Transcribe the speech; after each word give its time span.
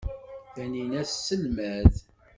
Taninna 0.53 1.01
tesselmad. 1.09 1.93